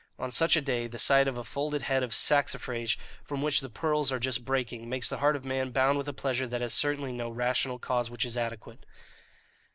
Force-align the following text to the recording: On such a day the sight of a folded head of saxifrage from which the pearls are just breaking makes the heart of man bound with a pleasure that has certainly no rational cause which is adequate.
On 0.17 0.31
such 0.31 0.55
a 0.55 0.61
day 0.61 0.87
the 0.87 0.97
sight 0.97 1.27
of 1.27 1.37
a 1.37 1.43
folded 1.43 1.83
head 1.83 2.01
of 2.01 2.09
saxifrage 2.11 2.97
from 3.23 3.43
which 3.43 3.59
the 3.61 3.69
pearls 3.69 4.11
are 4.11 4.17
just 4.17 4.43
breaking 4.43 4.89
makes 4.89 5.07
the 5.07 5.19
heart 5.19 5.35
of 5.35 5.45
man 5.45 5.69
bound 5.69 5.95
with 5.95 6.07
a 6.07 6.11
pleasure 6.11 6.47
that 6.47 6.59
has 6.59 6.73
certainly 6.73 7.11
no 7.11 7.29
rational 7.29 7.77
cause 7.77 8.09
which 8.09 8.25
is 8.25 8.35
adequate. 8.35 8.83